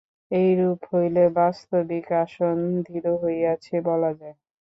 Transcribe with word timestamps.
এইরূপ 0.31 0.79
হইলে 0.91 1.23
বাস্তবিক 1.35 2.07
আসন 2.21 2.57
দৃঢ় 2.85 3.11
হইয়াছে, 3.23 3.75
বলা 3.87 4.11
যায়। 4.13 4.35